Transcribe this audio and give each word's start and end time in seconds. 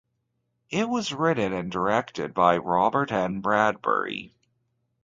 It 0.71 0.89
was 0.89 1.13
written 1.13 1.53
and 1.53 1.71
directed 1.71 2.33
by 2.33 2.57
Robert 2.57 3.11
N. 3.11 3.39
Bradbury. 3.39 4.33